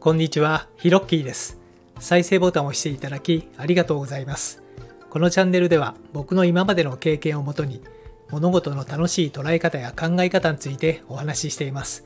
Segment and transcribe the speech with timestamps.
[0.00, 1.58] こんにちは、ヒロッキーです。
[1.98, 4.62] 再生ボタンを押していただきありがとうございます。
[5.10, 7.82] このチャンネルでは僕の今までの経験をもとに
[8.30, 12.04] 物事の楽しい捉え方や考え方についてお話ししています。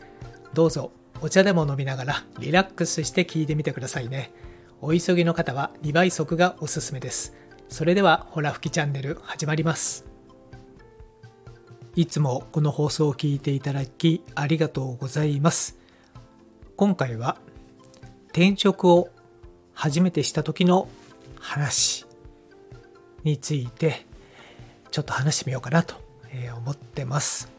[0.55, 4.32] どうぞお茶でも飲みながらリラックスして聞いてみてくださいね。
[4.80, 7.34] お急ぎの方は2倍速がおすすめです。
[7.68, 10.06] それではほら吹きチャンネル始まります。
[11.95, 15.79] いつもこの放送を聞いていただきありがとうございます。
[16.74, 17.37] 今回は
[18.32, 19.10] 転職を
[19.74, 20.88] 初めてした時の
[21.38, 22.06] 話
[23.24, 24.06] について
[24.90, 25.95] ちょっと話してみようかなと
[26.56, 27.50] 思ってます。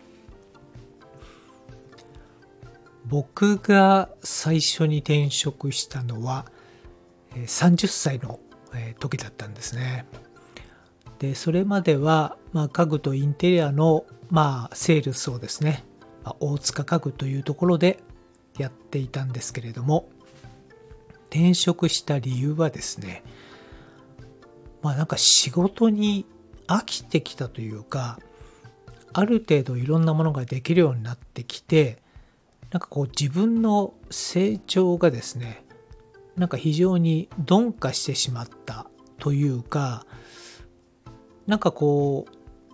[3.05, 6.45] 僕が最初に転職したのは
[7.35, 8.39] 30歳の
[8.99, 10.05] 時だったんですね。
[11.19, 15.85] でそれまでは、まあ、家具とインテリアの、まあ、セールスをですね、
[16.23, 18.03] まあ、大塚家具というところで
[18.57, 20.09] やっていたんですけれども
[21.33, 23.23] 転職した理由はですね
[24.83, 26.27] まあなんか仕事に
[26.67, 28.19] 飽きてきたというか
[29.13, 31.97] ある程度いろんなものができるようになってきて
[32.69, 35.65] なんかこう自分の成長がですね
[36.35, 38.85] なんか非常に鈍化してしまった
[39.17, 40.05] というか
[41.47, 42.31] なんかこう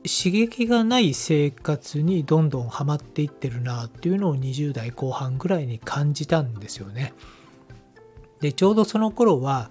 [0.08, 7.14] 刺激がない生活にどんどんハマっていってるなっていうのを20代後半ぐらいに感じたんですよね。
[8.42, 9.70] でちょうどその頃は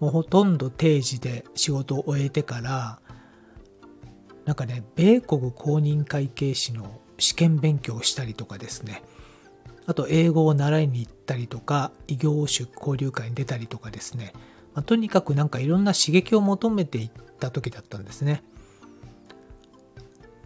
[0.00, 3.00] もうほとんど定時で仕事を終えてから
[4.44, 9.02] なんかね米国公認会計士の試験勉強をしたりとかですね
[9.86, 14.32] あと英語を習いに行ったりとか異業種交流会に出たりとかですね、
[14.74, 18.42] まあ、とにかくなんかいろんな刺激を求めていった時だったんですね。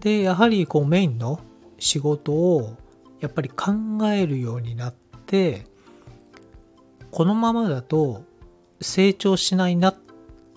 [0.01, 1.41] でやはりこうメインの
[1.79, 2.77] 仕事を
[3.21, 3.73] やっぱり考
[4.13, 4.95] えるようになっ
[5.27, 5.67] て
[7.11, 8.25] このままだと
[8.81, 9.99] 成長しないなっ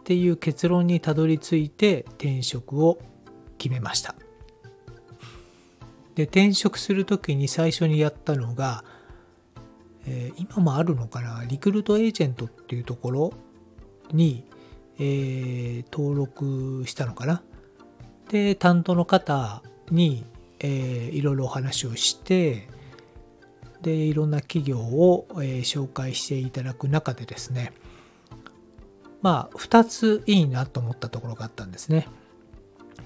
[0.03, 3.00] ていう結論にたどり着いて転職を
[3.57, 4.16] 決めました。
[6.16, 8.83] で転職する時に最初にやったのが、
[10.05, 13.33] えー、今もあるのかなリクルートエージェントっていうところ
[14.11, 14.45] に、
[15.00, 17.41] えー、登録したのかな。
[18.29, 20.25] で担当の方に、
[20.59, 22.67] えー、いろいろお話をして
[23.83, 27.71] でいろんな企業を、えー、紹介していただく中でですね
[29.21, 32.07] まあ2ついいなと思ったところがあったんですね。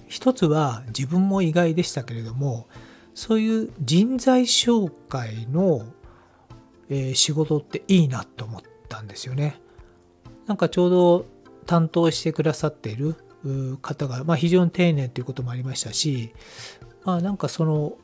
[0.08, 2.68] 一つは自分も意外でしたけれども
[3.14, 5.86] そういう人材紹介の、
[6.90, 9.60] えー、仕事っていいなと思ったんですよね。
[10.46, 11.26] なんかちょうど
[11.66, 13.16] 担当してくださっている
[13.82, 16.34] 方が、まあ、非常に丁寧ということもありましたし、
[17.04, 17.98] まあ、なんかその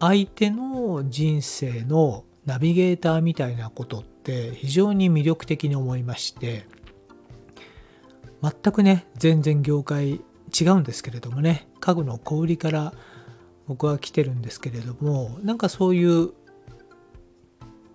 [0.00, 6.66] 相手の人生のナビゲーターみたいなことって非常に魅力的に思いまして
[8.42, 10.20] 全くね全然業界
[10.58, 12.92] 違うんですけれどもね家具の小売りから
[13.66, 16.30] 僕は来てるんですけれどもなんかそういう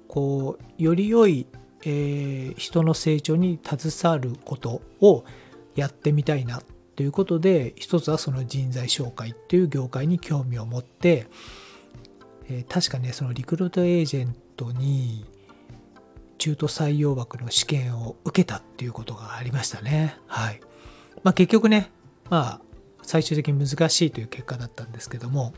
[0.07, 1.47] こうより良い、
[1.85, 5.23] えー、人の成長に携わることを
[5.75, 6.61] やってみたいな
[6.95, 11.25] ということで一つはその人材紹介っていう業界に興味を持って、
[12.49, 15.25] えー、確かねそのリクルートエージェントに
[16.37, 20.17] 中途採用枠の試験を受けたっていうことがありましたね。
[20.27, 20.59] はい。
[21.23, 21.91] まあ結局ね
[22.29, 22.61] まあ
[23.01, 25.53] 最終的に難しいという結果だったんですけども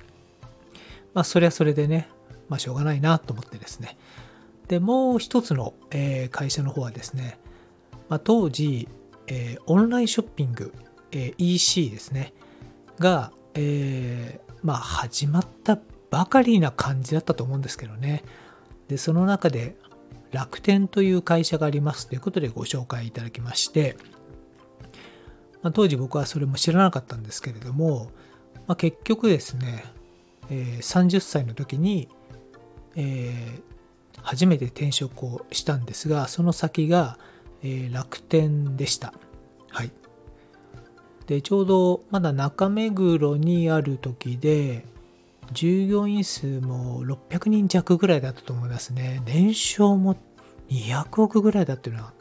[1.13, 2.09] まあそれはそれでね
[2.49, 3.97] まあしょうがないなと思ってですね。
[4.67, 7.37] でもう一つの、えー、会社の方はですね、
[8.09, 8.87] まあ、当時
[9.27, 10.73] えー、オンラインショッピング、
[11.11, 12.33] えー、EC ですね
[12.99, 15.79] が、えー、まあ始まった
[16.09, 18.23] ばかりな感じだったと思うんですけどね
[18.87, 19.75] でその中で
[20.31, 23.95] 楽天という会社がありますということでご紹介いただきまして、
[25.61, 28.11] まあ、当時僕はそれも知らなかったんですけれども、
[28.67, 29.85] まあ、結局ですね、
[30.49, 32.09] えー、30歳の時に、
[32.95, 37.17] えー、初めて転職をしたんですがその先が
[37.67, 39.11] えー、楽天でした。
[39.69, 39.91] はい。
[41.25, 44.85] で、ちょうどまだ中目黒にある時で、
[45.53, 49.21] 従業員数も600人弱ぐらいだったと思いますね。
[49.25, 50.15] 年商も
[50.69, 52.13] 200億ぐらいだっていうのは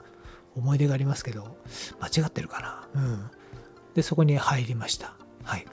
[0.56, 1.56] 思い出がありますけど、
[2.00, 3.02] 間違ってるかな？
[3.02, 3.30] うん。
[3.94, 5.14] で、そこに入りました。
[5.42, 5.66] はい。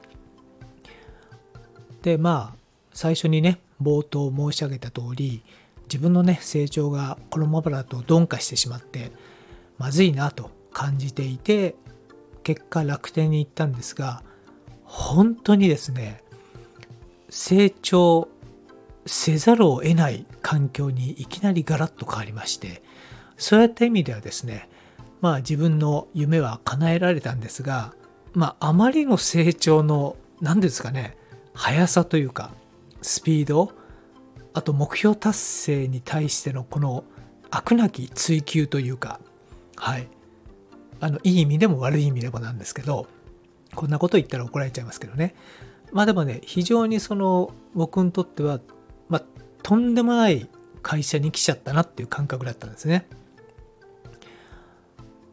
[2.01, 2.57] で、まあ、
[2.93, 5.43] 最初にね、冒頭申し上げた通り、
[5.83, 9.11] 自分のね、成長がこのままだと鈍化してしまって、
[9.77, 11.75] まずいなと感じていて
[12.43, 14.23] 結果楽天に行ったんですが
[14.83, 16.23] 本当にですね
[17.31, 18.27] 成長
[19.05, 22.83] せざるを得ない環境にいきなりガラッと変わりまして
[23.37, 24.69] そういった意味ではですね
[25.21, 27.93] まあ自分の夢は叶えられたんですが
[28.33, 31.17] まああまりの成長の何ですかね
[31.53, 32.51] 速さというか
[33.01, 33.71] スピード
[34.53, 37.05] あと目標達成に対してのこの
[37.49, 39.21] 飽くなき追求というか
[39.77, 40.07] はい。
[40.99, 43.07] あのいい意味でも悪い意味でもなんですけど
[43.73, 45.33] こんなこと言ったら怒られちゃいますけどね。
[45.91, 48.59] まあでもね非常にその僕にとっては
[49.09, 49.23] まあ
[49.63, 50.49] とんでもない
[50.81, 53.07] 会社に来ちゃったなっていう感覚だったんですね。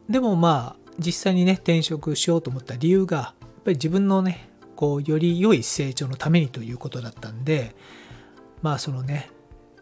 [0.09, 7.75] でもまあ実際にね転職しようと思った理由がやっぱり自分のねこうより良い成長のためにということだったんで
[8.61, 9.29] まあそのね、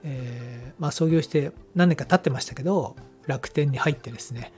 [0.04, 2.96] えー、まあ創業して何年か経ってましたけど
[3.26, 4.52] 楽天に入ってですね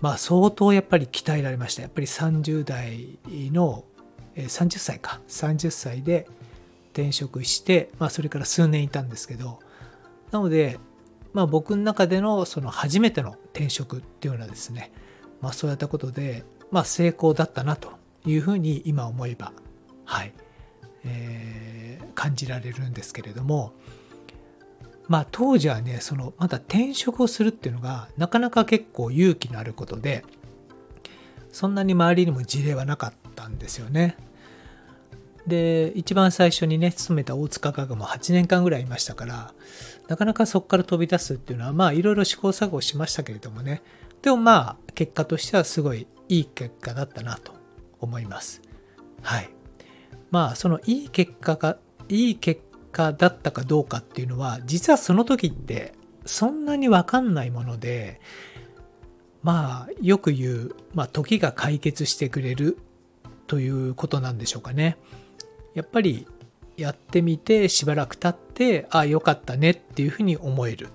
[0.00, 1.82] まあ相当やっぱり鍛えられました。
[1.82, 3.18] やっぱり30代
[3.52, 3.84] の
[4.36, 5.20] 30歳か。
[5.28, 6.26] 30歳で
[6.92, 9.58] 転職して、まあ、それから数年いたんですけど
[10.30, 10.78] なので、
[11.32, 14.92] まあ、僕の中でのその初めての転職っていうのはですね、
[15.40, 17.92] まあ、そういったことで、まあ、成功だったなと
[18.24, 19.52] いうふうに今思えば
[20.04, 20.32] はい、
[21.04, 23.72] えー、感じられるんですけれども
[25.08, 30.24] まあ当時はねそのまだ転職をするっていうのがなかなか結構勇気のあることで
[31.50, 34.16] そんなに周りにも事例はなかっったんですよね。
[35.46, 39.52] で一番最初にね勤めた大塚家具も8年間ぐらいいましたから
[40.06, 43.82] なかなかそこから飛び出すっていうのはまあいろいろ試行錯誤しましたけれどもね。
[44.20, 47.52] でもまあ結果としてはすごいいい結果だったなと
[47.98, 48.62] 思います。
[49.22, 49.50] はい。
[50.30, 52.62] まあそのいい結果がいい結
[52.92, 55.94] 果だったかどうかっていうのは実はその時って
[56.24, 58.20] そんなにわかんないもので
[59.42, 62.78] まあよく言う、まあ、時が解決してくれる
[63.52, 64.96] ということなんでしょうかね。
[65.74, 66.26] やっぱり
[66.78, 70.88] やってみてしばらく経ってああよかったねっていうふうに思える。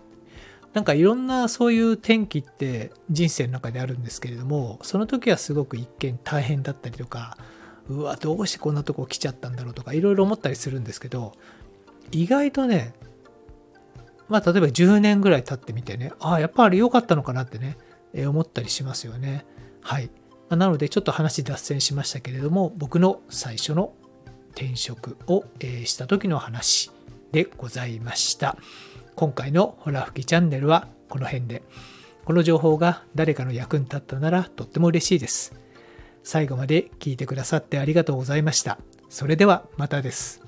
[0.73, 7.37] なんかいろんなそういう転機って人生の中であるんですけれどもその時はすごく一見大変だったりとか
[7.89, 11.33] うわどうしてこんなとこ来ちゃったんだろうとかいろいろ思ったりするんですけど
[12.11, 12.93] 意外とね
[14.29, 17.77] まあ例えば10年ぐらい経ってみてねああやっぱあれ良かったのかなってね
[18.27, 19.45] 思ったりしますよね。
[19.81, 20.09] はい。
[20.49, 23.93] なのでちょっと話脱線しましたけれども僕の最初の
[24.51, 26.91] 転職をした時の話
[27.31, 28.57] でございました。
[29.15, 31.63] 今回のホラ吹きチャンネルはこの辺で。
[32.25, 35.53] この情報が誰かの役に立ったならとっても嬉しいです。
[36.23, 38.79] 最後まで聞いてくださってありがとうございました。
[39.09, 40.46] それではまたです。